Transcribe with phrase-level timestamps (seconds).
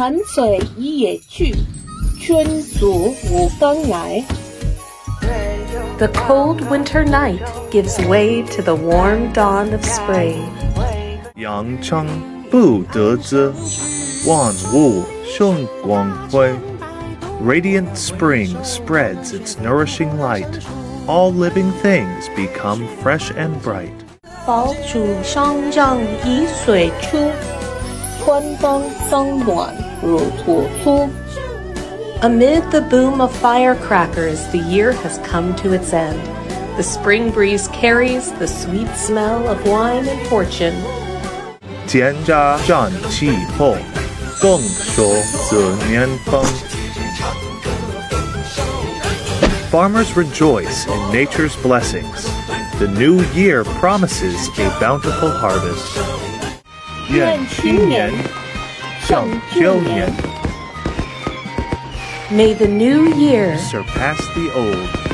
[0.00, 1.54] 寒水一也去，
[2.20, 4.24] 春属五更来。
[5.98, 10.42] The cold winter night gives way to the warm dawn of spring.
[11.36, 12.06] 阳春
[12.50, 13.52] 布德之，
[14.26, 16.54] 万物生光辉。
[17.42, 20.60] Radiant spring spreads its nourishing light.
[21.06, 23.92] All living things become fresh and bright.
[24.46, 27.30] 宝主上让以水出，
[28.24, 29.79] 春风生暖如土出。
[32.22, 36.20] Amid the boom of firecrackers, the year has come to its end.
[36.76, 40.74] The spring breeze carries the sweet smell of wine and fortune.
[41.86, 43.76] 蒹葭战气候，
[44.40, 46.44] 更说此年丰。
[49.70, 52.26] Farmers rejoice in nature's blessings.
[52.78, 55.98] The new year promises a bountiful harvest.
[57.08, 58.12] 愿青年
[59.11, 59.25] shall.
[62.31, 65.10] May the new year surpass the old.